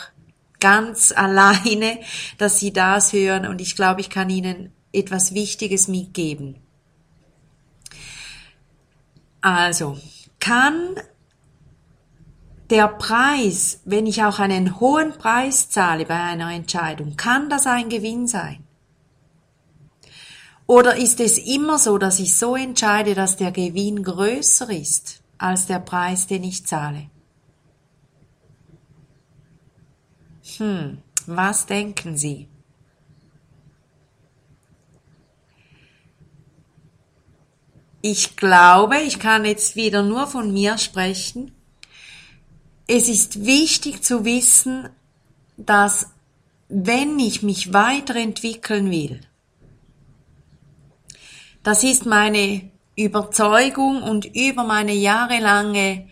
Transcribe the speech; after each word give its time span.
ganz 0.59 1.11
alleine, 1.15 1.99
dass 2.37 2.59
Sie 2.59 2.73
das 2.73 3.13
hören 3.13 3.47
und 3.47 3.61
ich 3.61 3.75
glaube, 3.75 4.01
ich 4.01 4.09
kann 4.09 4.29
Ihnen 4.29 4.71
etwas 4.91 5.33
Wichtiges 5.33 5.87
mitgeben. 5.87 6.55
Also, 9.41 9.97
kann 10.39 10.95
der 12.69 12.87
Preis, 12.87 13.81
wenn 13.85 14.05
ich 14.05 14.23
auch 14.23 14.39
einen 14.39 14.79
hohen 14.79 15.13
Preis 15.13 15.69
zahle 15.69 16.05
bei 16.05 16.21
einer 16.21 16.51
Entscheidung, 16.51 17.15
kann 17.15 17.49
das 17.49 17.65
ein 17.65 17.89
Gewinn 17.89 18.27
sein? 18.27 18.63
Oder 20.67 20.97
ist 20.97 21.19
es 21.19 21.39
immer 21.39 21.79
so, 21.79 21.97
dass 21.97 22.19
ich 22.19 22.37
so 22.37 22.55
entscheide, 22.55 23.15
dass 23.15 23.37
der 23.37 23.51
Gewinn 23.51 24.03
größer 24.03 24.69
ist 24.69 25.23
als 25.39 25.65
der 25.65 25.79
Preis, 25.79 26.27
den 26.27 26.43
ich 26.43 26.67
zahle? 26.67 27.09
Hm, 30.59 30.97
was 31.25 31.65
denken 31.65 32.17
Sie? 32.17 32.47
Ich 38.01 38.35
glaube, 38.35 38.97
ich 38.99 39.19
kann 39.19 39.45
jetzt 39.45 39.75
wieder 39.75 40.03
nur 40.03 40.27
von 40.27 40.53
mir 40.53 40.77
sprechen. 40.77 41.53
Es 42.87 43.07
ist 43.07 43.45
wichtig 43.45 44.03
zu 44.03 44.25
wissen, 44.25 44.89
dass 45.57 46.07
wenn 46.69 47.19
ich 47.19 47.43
mich 47.43 47.73
weiterentwickeln 47.73 48.89
will, 48.91 49.21
das 51.63 51.83
ist 51.83 52.05
meine 52.05 52.69
Überzeugung 52.95 54.01
und 54.01 54.25
über 54.25 54.63
meine 54.63 54.93
jahrelange 54.93 56.07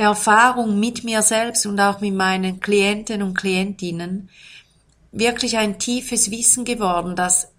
Erfahrung 0.00 0.80
mit 0.80 1.04
mir 1.04 1.22
selbst 1.22 1.66
und 1.66 1.78
auch 1.80 2.00
mit 2.00 2.14
meinen 2.14 2.60
Klienten 2.60 3.22
und 3.22 3.34
Klientinnen 3.34 4.28
wirklich 5.12 5.56
ein 5.56 5.78
tiefes 5.78 6.30
Wissen 6.30 6.64
geworden, 6.64 7.16
dass 7.16 7.52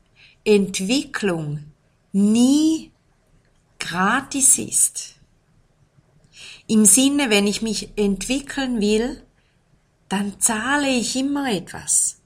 Entwicklung 0.43 1.63
nie 2.11 2.91
gratis 3.79 4.57
ist. 4.57 5.15
Im 6.67 6.85
Sinne, 6.85 7.29
wenn 7.29 7.47
ich 7.47 7.61
mich 7.61 7.89
entwickeln 7.95 8.79
will, 8.79 9.23
dann 10.09 10.39
zahle 10.39 10.89
ich 10.89 11.15
immer 11.15 11.51
etwas. 11.51 12.20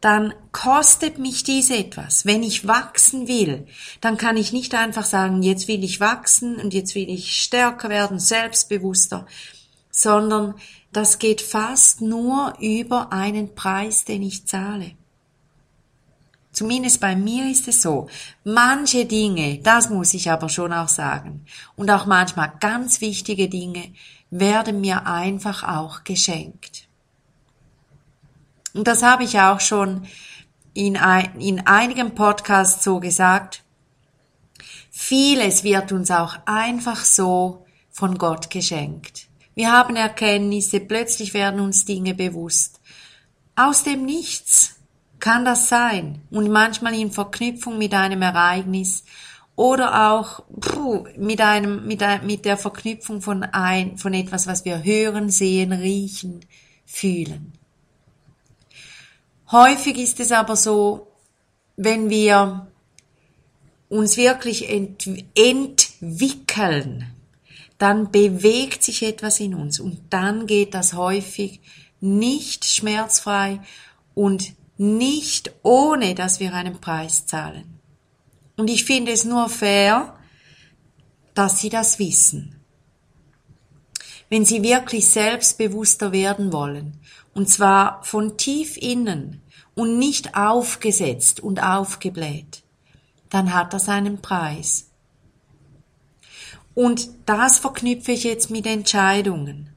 Dann 0.00 0.34
kostet 0.52 1.18
mich 1.18 1.42
dies 1.42 1.70
etwas. 1.70 2.26
Wenn 2.26 2.42
ich 2.42 2.66
wachsen 2.66 3.28
will, 3.28 3.66
dann 4.00 4.16
kann 4.16 4.36
ich 4.36 4.52
nicht 4.52 4.74
einfach 4.74 5.04
sagen, 5.04 5.42
jetzt 5.42 5.68
will 5.68 5.82
ich 5.82 6.00
wachsen 6.00 6.56
und 6.56 6.74
jetzt 6.74 6.94
will 6.94 7.08
ich 7.08 7.42
stärker 7.42 7.88
werden, 7.88 8.18
selbstbewusster 8.18 9.26
sondern 9.96 10.54
das 10.92 11.18
geht 11.18 11.40
fast 11.40 12.02
nur 12.02 12.54
über 12.60 13.12
einen 13.12 13.54
Preis, 13.54 14.04
den 14.04 14.22
ich 14.22 14.46
zahle. 14.46 14.92
Zumindest 16.52 17.00
bei 17.00 17.16
mir 17.16 17.50
ist 17.50 17.66
es 17.66 17.80
so. 17.82 18.08
Manche 18.44 19.06
Dinge, 19.06 19.58
das 19.58 19.88
muss 19.88 20.12
ich 20.12 20.30
aber 20.30 20.50
schon 20.50 20.72
auch 20.72 20.88
sagen, 20.88 21.46
und 21.76 21.90
auch 21.90 22.04
manchmal 22.04 22.52
ganz 22.60 23.00
wichtige 23.00 23.48
Dinge, 23.48 23.92
werden 24.30 24.80
mir 24.82 25.06
einfach 25.06 25.62
auch 25.64 26.04
geschenkt. 26.04 26.85
Und 28.76 28.86
das 28.86 29.02
habe 29.02 29.24
ich 29.24 29.40
auch 29.40 29.60
schon 29.60 30.06
in, 30.74 30.96
ein, 30.96 31.40
in 31.40 31.66
einigen 31.66 32.14
Podcasts 32.14 32.84
so 32.84 33.00
gesagt. 33.00 33.64
Vieles 34.90 35.64
wird 35.64 35.92
uns 35.92 36.10
auch 36.10 36.36
einfach 36.46 37.04
so 37.04 37.66
von 37.90 38.18
Gott 38.18 38.50
geschenkt. 38.50 39.28
Wir 39.54 39.72
haben 39.72 39.96
Erkenntnisse, 39.96 40.80
plötzlich 40.80 41.32
werden 41.32 41.60
uns 41.60 41.86
Dinge 41.86 42.14
bewusst. 42.14 42.80
Aus 43.54 43.84
dem 43.84 44.04
Nichts 44.04 44.76
kann 45.18 45.46
das 45.46 45.70
sein 45.70 46.20
und 46.30 46.50
manchmal 46.50 46.94
in 46.94 47.10
Verknüpfung 47.10 47.78
mit 47.78 47.94
einem 47.94 48.20
Ereignis 48.20 49.04
oder 49.54 50.10
auch 50.10 50.44
puh, 50.60 51.06
mit 51.16 51.40
einem 51.40 51.86
mit, 51.86 52.02
ein, 52.02 52.26
mit 52.26 52.44
der 52.44 52.58
Verknüpfung 52.58 53.22
von 53.22 53.42
ein 53.42 53.96
von 53.96 54.12
etwas, 54.12 54.46
was 54.46 54.66
wir 54.66 54.84
hören, 54.84 55.30
sehen, 55.30 55.72
riechen, 55.72 56.44
fühlen. 56.84 57.54
Häufig 59.50 59.98
ist 59.98 60.20
es 60.20 60.32
aber 60.32 60.56
so, 60.56 61.06
wenn 61.76 62.10
wir 62.10 62.66
uns 63.88 64.16
wirklich 64.16 64.68
ent 64.68 65.08
entwickeln, 65.36 67.06
dann 67.78 68.10
bewegt 68.10 68.82
sich 68.82 69.02
etwas 69.02 69.38
in 69.40 69.54
uns 69.54 69.80
und 69.80 70.00
dann 70.10 70.46
geht 70.46 70.74
das 70.74 70.94
häufig 70.94 71.60
nicht 72.00 72.64
schmerzfrei 72.64 73.60
und 74.14 74.54
nicht 74.78 75.52
ohne, 75.62 76.14
dass 76.14 76.40
wir 76.40 76.52
einen 76.54 76.80
Preis 76.80 77.26
zahlen. 77.26 77.80
Und 78.56 78.68
ich 78.68 78.84
finde 78.84 79.12
es 79.12 79.24
nur 79.24 79.48
fair, 79.48 80.18
dass 81.34 81.60
Sie 81.60 81.68
das 81.68 81.98
wissen. 81.98 82.55
Wenn 84.28 84.44
Sie 84.44 84.62
wirklich 84.62 85.08
selbstbewusster 85.08 86.12
werden 86.12 86.52
wollen, 86.52 86.98
und 87.34 87.48
zwar 87.48 88.02
von 88.02 88.36
tief 88.36 88.76
innen 88.76 89.42
und 89.74 89.98
nicht 89.98 90.36
aufgesetzt 90.36 91.40
und 91.40 91.62
aufgebläht, 91.62 92.62
dann 93.30 93.52
hat 93.54 93.72
das 93.72 93.88
einen 93.88 94.20
Preis. 94.22 94.90
Und 96.74 97.08
das 97.26 97.58
verknüpfe 97.58 98.12
ich 98.12 98.24
jetzt 98.24 98.50
mit 98.50 98.66
Entscheidungen. 98.66 99.70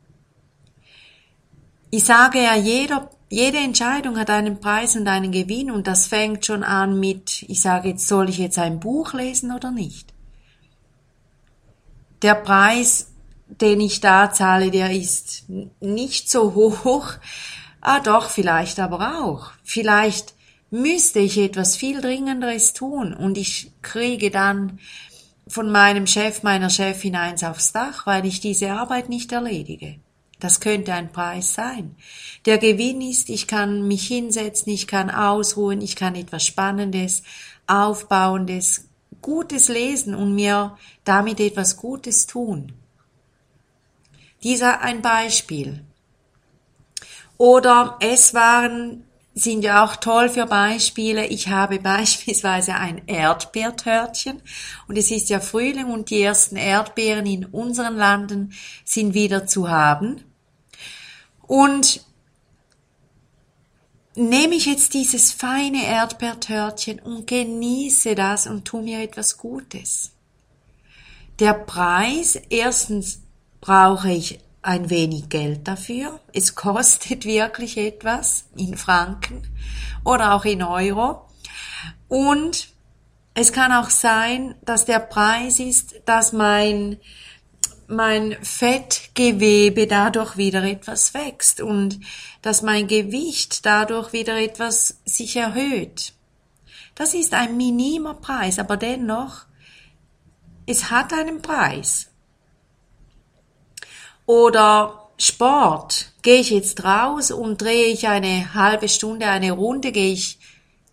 Ich 1.91 2.03
sage 2.03 2.43
ja, 2.43 2.55
jeder, 2.55 3.09
jede 3.29 3.57
Entscheidung 3.57 4.17
hat 4.17 4.29
einen 4.29 4.59
Preis 4.59 4.95
und 4.95 5.07
einen 5.07 5.31
Gewinn 5.31 5.71
und 5.71 5.87
das 5.87 6.07
fängt 6.07 6.45
schon 6.45 6.63
an 6.63 6.99
mit, 6.99 7.43
ich 7.43 7.61
sage 7.61 7.89
jetzt, 7.89 8.07
soll 8.07 8.29
ich 8.29 8.37
jetzt 8.37 8.59
ein 8.59 8.79
Buch 8.79 9.13
lesen 9.13 9.51
oder 9.51 9.71
nicht? 9.71 10.13
der 12.21 12.35
Preis, 12.35 13.08
den 13.49 13.81
ich 13.81 13.99
da 13.99 14.31
zahle, 14.31 14.71
der 14.71 14.91
ist 14.91 15.45
nicht 15.79 16.29
so 16.29 16.55
hoch. 16.55 17.13
Ah, 17.81 17.99
doch, 17.99 18.29
vielleicht 18.29 18.79
aber 18.79 19.23
auch. 19.23 19.51
Vielleicht 19.63 20.33
müsste 20.69 21.19
ich 21.19 21.37
etwas 21.37 21.75
viel 21.75 22.01
Dringenderes 22.01 22.73
tun 22.73 23.13
und 23.13 23.37
ich 23.37 23.71
kriege 23.81 24.29
dann 24.29 24.79
von 25.47 25.71
meinem 25.71 26.05
Chef, 26.05 26.43
meiner 26.43 26.69
Chefin 26.69 27.15
eins 27.15 27.43
aufs 27.43 27.71
Dach, 27.71 28.05
weil 28.05 28.25
ich 28.25 28.39
diese 28.39 28.71
Arbeit 28.71 29.09
nicht 29.09 29.31
erledige. 29.31 29.95
Das 30.39 30.61
könnte 30.61 30.93
ein 30.93 31.11
Preis 31.11 31.53
sein. 31.53 31.95
Der 32.45 32.59
Gewinn 32.59 33.01
ist, 33.01 33.29
ich 33.29 33.47
kann 33.47 33.87
mich 33.87 34.07
hinsetzen, 34.07 34.71
ich 34.71 34.87
kann 34.87 35.09
ausruhen, 35.09 35.81
ich 35.81 35.95
kann 35.95 36.15
etwas 36.15 36.45
Spannendes, 36.45 37.23
Aufbauendes, 37.67 38.85
Gutes 39.21 39.67
lesen 39.67 40.15
und 40.15 40.33
mir 40.33 40.77
damit 41.03 41.39
etwas 41.41 41.75
Gutes 41.75 42.25
tun. 42.25 42.71
Dieser 44.43 44.81
ein 44.81 45.01
Beispiel. 45.01 45.83
Oder 47.37 47.97
es 48.01 48.33
waren 48.33 49.05
sind 49.33 49.63
ja 49.63 49.85
auch 49.85 49.95
toll 49.95 50.29
für 50.29 50.45
Beispiele. 50.45 51.27
Ich 51.27 51.47
habe 51.47 51.79
beispielsweise 51.79 52.75
ein 52.75 53.01
Erdbeertörtchen 53.07 54.41
und 54.87 54.97
es 54.97 55.11
ist 55.11 55.29
ja 55.29 55.39
Frühling 55.39 55.85
und 55.85 56.09
die 56.09 56.21
ersten 56.21 56.55
Erdbeeren 56.55 57.25
in 57.25 57.45
unseren 57.45 57.95
Landen 57.95 58.53
sind 58.83 59.13
wieder 59.13 59.47
zu 59.47 59.69
haben. 59.69 60.23
Und 61.41 62.05
nehme 64.15 64.55
ich 64.55 64.65
jetzt 64.65 64.93
dieses 64.93 65.31
feine 65.31 65.85
Erdbeertörtchen 65.85 66.99
und 66.99 67.25
genieße 67.25 68.15
das 68.15 68.47
und 68.47 68.65
tu 68.65 68.81
mir 68.81 69.01
etwas 69.01 69.37
Gutes. 69.37 70.11
Der 71.39 71.53
Preis, 71.53 72.35
erstens 72.49 73.21
brauche 73.61 74.11
ich 74.11 74.39
ein 74.61 74.89
wenig 74.89 75.29
Geld 75.29 75.67
dafür. 75.67 76.19
Es 76.33 76.55
kostet 76.55 77.25
wirklich 77.25 77.77
etwas 77.77 78.45
in 78.55 78.75
Franken 78.77 79.47
oder 80.03 80.33
auch 80.33 80.45
in 80.45 80.63
Euro. 80.63 81.27
Und 82.07 82.69
es 83.33 83.53
kann 83.53 83.71
auch 83.71 83.89
sein, 83.89 84.55
dass 84.63 84.85
der 84.85 84.99
Preis 84.99 85.59
ist, 85.59 86.01
dass 86.05 86.33
mein, 86.33 86.97
mein 87.87 88.37
Fettgewebe 88.41 89.87
dadurch 89.87 90.35
wieder 90.35 90.63
etwas 90.63 91.13
wächst 91.13 91.61
und 91.61 91.99
dass 92.41 92.61
mein 92.61 92.87
Gewicht 92.87 93.65
dadurch 93.65 94.11
wieder 94.11 94.37
etwas 94.37 94.99
sich 95.05 95.37
erhöht. 95.37 96.13
Das 96.95 97.13
ist 97.13 97.33
ein 97.33 97.55
minimer 97.55 98.15
Preis, 98.15 98.59
aber 98.59 98.75
dennoch, 98.75 99.45
es 100.65 100.91
hat 100.91 101.13
einen 101.13 101.41
Preis. 101.41 102.08
Oder 104.29 105.09
Sport. 105.17 106.11
Gehe 106.21 106.41
ich 106.41 106.51
jetzt 106.51 106.83
raus 106.83 107.31
und 107.31 107.59
drehe 107.59 107.87
ich 107.87 108.07
eine 108.07 108.53
halbe 108.53 108.87
Stunde 108.87 109.25
eine 109.25 109.53
Runde, 109.53 109.91
gehe 109.91 110.13
ich 110.13 110.37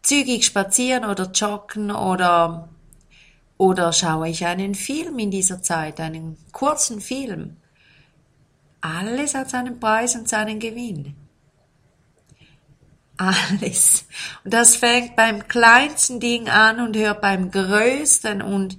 zügig 0.01 0.47
spazieren 0.47 1.05
oder 1.05 1.31
joggen 1.33 1.91
oder 1.91 2.71
oder 3.59 3.93
schaue 3.93 4.31
ich 4.31 4.47
einen 4.47 4.75
Film 4.75 5.19
in 5.19 5.31
dieser 5.31 5.61
Zeit, 5.61 6.01
einen 6.01 6.39
kurzen 6.53 7.03
Film. 7.03 7.59
Alles 8.81 9.35
hat 9.35 9.51
seinen 9.51 9.81
Preis 9.81 10.17
und 10.17 10.31
seinen 10.31 10.59
Gewinn 10.59 11.15
alles. 13.17 14.05
Und 14.45 14.55
das 14.55 14.77
fängt 14.77 15.17
beim 15.17 15.49
kleinsten 15.49 16.21
Ding 16.21 16.49
an 16.49 16.81
und 16.81 16.97
hört 16.97 17.21
beim 17.21 17.51
größten 17.51 18.43
und, 18.43 18.79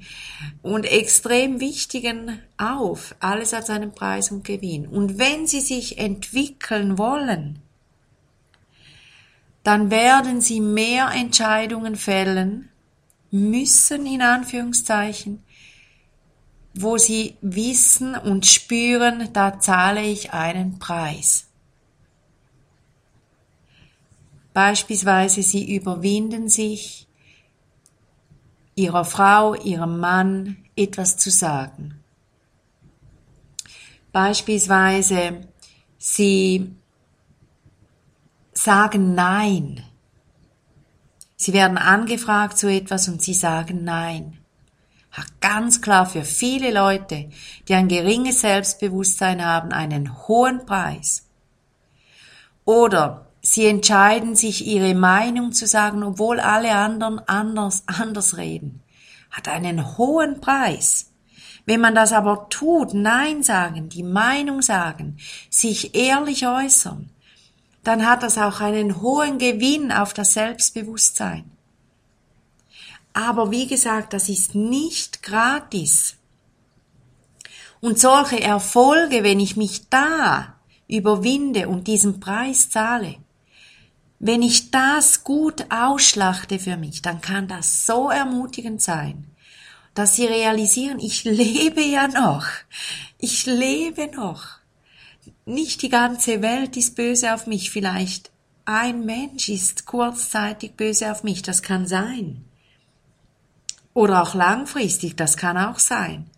und 0.62 0.86
extrem 0.86 1.60
wichtigen 1.60 2.40
auf. 2.58 3.16
Alles 3.20 3.54
hat 3.54 3.66
seinen 3.66 3.94
Preis 3.94 4.32
und 4.32 4.44
Gewinn. 4.44 4.88
Und 4.88 5.18
wenn 5.18 5.48
sie 5.48 5.62
sich 5.62 5.98
entwickeln 5.98 6.98
wollen, 6.98 7.62
dann 9.64 9.92
werden 9.92 10.40
sie 10.40 10.62
mehr 10.62 11.10
Entscheidungen 11.14 11.96
fällen 11.96 12.70
müssen, 13.32 14.06
in 14.06 14.22
Anführungszeichen, 14.22 15.44
wo 16.74 16.98
sie 16.98 17.36
wissen 17.42 18.16
und 18.16 18.46
spüren, 18.46 19.30
da 19.34 19.60
zahle 19.60 20.04
ich 20.04 20.32
einen 20.32 20.80
Preis. 20.80 21.47
Beispielsweise 24.58 25.44
sie 25.44 25.76
überwinden 25.76 26.50
sich, 26.50 27.08
ihrer 28.74 29.06
Frau, 29.06 29.54
ihrem 29.54 30.00
Mann 30.00 30.58
etwas 30.76 31.16
zu 31.16 31.30
sagen. 31.30 32.04
Beispielsweise 34.12 35.48
sie 36.00 36.74
sagen 38.52 39.14
Nein. 39.14 39.84
Sie 41.36 41.54
werden 41.54 41.78
angefragt 41.78 42.58
zu 42.58 42.68
etwas 42.68 43.08
und 43.10 43.22
sie 43.22 43.36
sagen 43.36 43.84
Nein. 43.84 44.40
Ganz 45.40 45.84
klar 45.84 46.08
für 46.08 46.24
viele 46.24 46.74
Leute, 46.74 47.30
die 47.68 47.76
ein 47.76 47.90
geringes 47.90 48.42
Selbstbewusstsein 48.42 49.46
haben, 49.46 49.72
einen 49.72 50.28
hohen 50.28 50.66
Preis. 50.66 51.28
Oder 52.66 53.27
Sie 53.58 53.66
entscheiden 53.66 54.36
sich, 54.36 54.68
ihre 54.68 54.94
Meinung 54.94 55.52
zu 55.52 55.66
sagen, 55.66 56.04
obwohl 56.04 56.40
alle 56.40 56.76
anderen 56.76 57.18
anders, 57.28 57.82
anders 57.88 58.38
reden. 58.38 58.84
Hat 59.32 59.48
einen 59.48 59.98
hohen 59.98 60.42
Preis. 60.42 61.10
Wenn 61.66 61.82
man 61.82 61.96
das 61.96 62.14
aber 62.14 62.50
tut, 62.52 62.94
Nein 62.94 63.42
sagen, 63.42 63.90
die 63.90 64.04
Meinung 64.04 64.62
sagen, 64.62 65.18
sich 65.50 65.96
ehrlich 65.96 66.46
äußern, 66.46 67.10
dann 67.84 68.06
hat 68.06 68.22
das 68.22 68.38
auch 68.38 68.62
einen 68.62 69.02
hohen 69.02 69.40
Gewinn 69.40 69.92
auf 69.92 70.14
das 70.14 70.34
Selbstbewusstsein. 70.34 71.50
Aber 73.14 73.50
wie 73.50 73.66
gesagt, 73.66 74.14
das 74.14 74.30
ist 74.30 74.54
nicht 74.54 75.24
gratis. 75.24 76.16
Und 77.82 77.98
solche 77.98 78.40
Erfolge, 78.40 79.24
wenn 79.24 79.40
ich 79.40 79.58
mich 79.58 79.90
da 79.90 80.54
überwinde 80.88 81.68
und 81.68 81.88
diesen 81.88 82.20
Preis 82.20 82.70
zahle, 82.70 83.16
wenn 84.20 84.42
ich 84.42 84.72
das 84.72 85.24
gut 85.24 85.66
ausschlachte 85.70 86.60
für 86.60 86.78
mich, 86.78 87.02
dann 87.02 87.22
kann 87.22 87.48
das 87.48 87.86
so 87.86 88.10
ermutigend 88.10 88.82
sein, 88.82 89.26
dass 89.94 90.16
sie 90.16 90.26
realisieren, 90.26 91.00
ich 91.00 91.24
lebe 91.24 91.82
ja 91.82 92.08
noch. 92.08 92.46
Ich 93.20 93.46
lebe 93.46 94.08
noch. 94.16 94.60
Nicht 95.46 95.82
die 95.82 95.90
ganze 95.90 96.42
Welt 96.42 96.78
ist 96.78 96.96
böse 96.96 97.34
auf 97.34 97.48
mich, 97.48 97.72
vielleicht 97.72 98.32
ein 98.66 99.06
Mensch 99.06 99.50
ist 99.50 99.86
kurzzeitig 99.86 100.74
böse 100.74 101.12
auf 101.12 101.24
mich, 101.24 101.42
das 101.42 101.62
kann 101.62 101.88
sein. 101.88 102.44
Oder 103.94 104.22
auch 104.22 104.36
langfristig, 104.36 105.16
das 105.16 105.38
kann 105.38 105.58
auch 105.58 105.80
sein. 105.80 106.30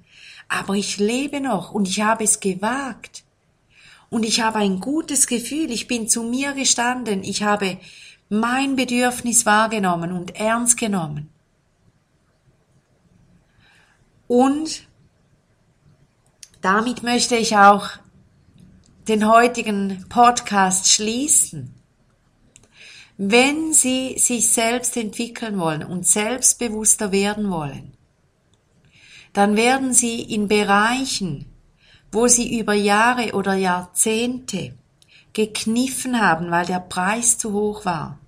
Aber 0.48 0.76
ich 0.76 0.98
lebe 0.98 1.42
noch 1.42 1.72
und 1.72 1.88
ich 1.88 2.02
habe 2.02 2.24
es 2.24 2.40
gewagt, 2.40 3.24
und 4.10 4.24
ich 4.24 4.42
habe 4.42 4.60
ein 4.60 4.80
gutes 4.80 5.28
Gefühl, 5.28 5.72
ich 5.72 5.88
bin 5.88 6.08
zu 6.08 6.24
mir 6.24 6.54
gestanden, 6.54 7.24
ich 7.24 7.44
habe 7.44 7.78
mein 8.30 8.76
Bedürfnis 8.76 9.46
wahrgenommen 9.46 10.12
und 10.12 10.36
ernst 10.36 10.78
genommen. 10.78 11.30
Und 14.28 14.88
damit 16.62 17.04
möchte 17.04 17.36
ich 17.36 17.58
auch 17.58 17.90
den 19.08 19.28
heutigen 19.28 20.06
Podcast 20.10 20.88
schließen. 20.90 21.74
Wenn 23.18 23.74
Sie 23.74 24.18
sich 24.18 24.50
selbst 24.50 24.96
entwickeln 24.96 25.60
wollen 25.60 25.84
und 25.84 26.06
selbstbewusster 26.06 27.12
werden 27.12 27.50
wollen, 27.50 27.94
dann 29.34 29.56
werden 29.56 29.94
Sie 29.94 30.22
in 30.22 30.48
Bereichen, 30.48 31.46
wo 32.12 32.28
sie 32.28 32.60
über 32.60 32.74
Jahre 32.74 33.34
oder 33.34 33.54
Jahrzehnte 33.54 34.74
gekniffen 35.34 36.20
haben, 36.20 36.52
weil 36.52 36.66
der 36.66 36.80
Preis 36.80 37.38
zu 37.38 37.54
hoch 37.54 37.86
war, 37.86 38.20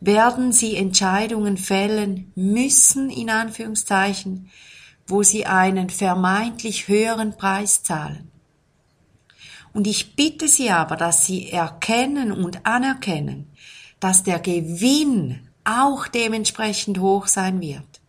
werden 0.00 0.52
sie 0.52 0.76
Entscheidungen 0.76 1.56
fällen 1.56 2.32
müssen, 2.34 3.10
in 3.10 3.30
Anführungszeichen, 3.30 4.50
wo 5.06 5.22
sie 5.22 5.46
einen 5.46 5.90
vermeintlich 5.90 6.88
höheren 6.88 7.36
Preis 7.36 7.82
zahlen. 7.82 8.32
Und 9.72 9.86
ich 9.86 10.16
bitte 10.16 10.48
Sie 10.48 10.70
aber, 10.70 10.96
dass 10.96 11.24
Sie 11.24 11.50
erkennen 11.50 12.30
und 12.30 12.66
anerkennen, 12.66 13.50
dass 14.00 14.22
der 14.22 14.38
Gewinn 14.38 15.48
auch 15.64 16.08
dementsprechend 16.08 16.98
hoch 16.98 17.26
sein 17.26 17.60
wird. 17.60 18.00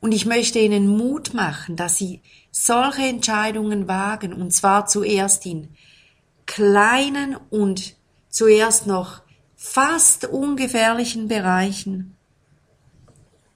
Und 0.00 0.12
ich 0.12 0.26
möchte 0.26 0.58
Ihnen 0.58 0.88
Mut 0.88 1.32
machen, 1.32 1.76
dass 1.76 1.96
Sie 1.96 2.22
solche 2.52 3.08
Entscheidungen 3.08 3.88
wagen, 3.88 4.32
und 4.32 4.52
zwar 4.52 4.86
zuerst 4.86 5.44
in 5.46 5.74
kleinen 6.46 7.36
und 7.50 7.96
zuerst 8.28 8.86
noch 8.86 9.22
fast 9.56 10.26
ungefährlichen 10.26 11.26
Bereichen. 11.26 12.16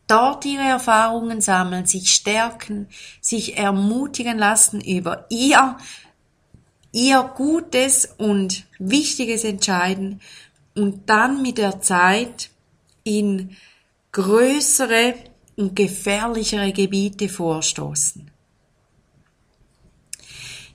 dort 0.08 0.44
ihre 0.44 0.62
Erfahrungen 0.62 1.40
sammeln, 1.40 1.84
sich 1.84 2.12
stärken, 2.12 2.86
sich 3.20 3.58
ermutigen 3.58 4.38
lassen 4.38 4.80
über 4.80 5.26
ihr, 5.30 5.76
ihr 6.92 7.22
Gutes 7.36 8.14
und 8.16 8.66
Wichtiges 8.78 9.42
entscheiden 9.42 10.20
und 10.76 11.10
dann 11.10 11.42
mit 11.42 11.58
der 11.58 11.80
Zeit 11.80 12.50
in 13.02 13.56
größere 14.12 15.14
und 15.56 15.74
gefährlichere 15.74 16.72
Gebiete 16.72 17.28
vorstoßen. 17.28 18.30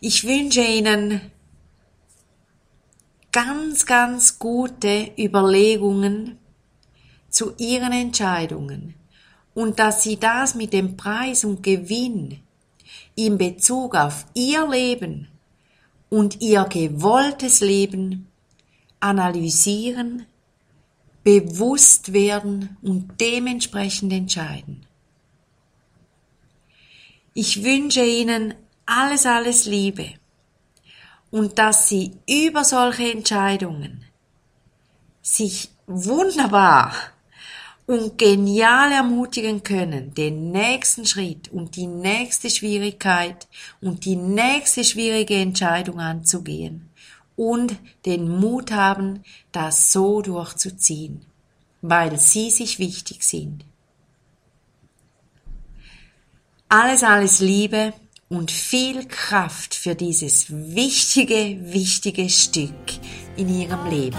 Ich 0.04 0.24
wünsche 0.24 0.64
Ihnen 0.64 1.22
ganz, 3.32 3.86
ganz 3.86 4.40
gute 4.40 5.12
Überlegungen 5.16 6.40
zu 7.30 7.54
Ihren 7.60 7.92
Entscheidungen 7.92 8.96
und 9.54 9.78
dass 9.78 10.02
Sie 10.02 10.18
das 10.18 10.56
mit 10.56 10.74
dem 10.74 10.98
Preis 10.98 11.46
und 11.46 11.62
Gewinn 11.62 12.40
in 13.14 13.38
Bezug 13.38 13.94
auf 13.94 14.26
Ihr 14.34 14.68
Leben 14.68 15.28
und 16.10 16.42
Ihr 16.42 16.64
gewolltes 16.64 17.60
Leben 17.60 18.26
analysieren, 19.00 20.26
bewusst 21.24 22.12
werden 22.12 22.76
und 22.82 23.22
dementsprechend 23.22 24.12
entscheiden. 24.14 24.84
Ich 27.36 27.64
wünsche 27.64 28.04
Ihnen 28.04 28.56
alles, 28.92 29.26
alles 29.26 29.66
Liebe 29.66 30.10
und 31.30 31.58
dass 31.58 31.88
Sie 31.88 32.12
über 32.28 32.64
solche 32.66 33.10
Entscheidungen 33.12 34.04
sich 35.22 35.70
wunderbar 35.88 36.94
und 37.88 38.18
genial 38.18 38.92
ermutigen 38.92 39.64
können, 39.64 40.14
den 40.14 40.52
nächsten 40.52 41.06
Schritt 41.06 41.50
und 41.50 41.76
die 41.76 41.88
nächste 41.88 42.50
Schwierigkeit 42.50 43.48
und 43.82 44.04
die 44.06 44.16
nächste 44.18 44.84
schwierige 44.84 45.36
Entscheidung 45.36 46.00
anzugehen 46.00 46.90
und 47.38 47.78
den 48.06 48.28
Mut 48.28 48.72
haben, 48.72 49.24
das 49.52 49.92
so 49.94 50.22
durchzuziehen, 50.22 51.26
weil 51.82 52.18
sie 52.20 52.52
sich 52.52 52.78
wichtig 52.78 53.24
sind. 53.24 53.64
Alles, 56.68 57.04
alles 57.04 57.40
Liebe 57.40 57.94
und 58.32 58.50
viel 58.50 59.06
Kraft 59.08 59.76
für 59.76 59.94
dieses 59.94 60.46
wichtige, 60.50 61.58
wichtige 61.74 62.30
Stück 62.30 62.72
in 63.36 63.50
ihrem 63.50 63.86
Leben. 63.90 64.18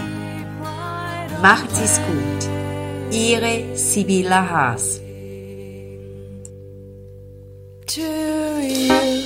Macht 1.41 1.71
es 1.83 1.97
gut. 1.97 2.49
Ihre 3.11 3.75
Sibylla 3.75 4.49
Haas. 4.49 5.01
To 7.87 8.01
you. 8.61 9.22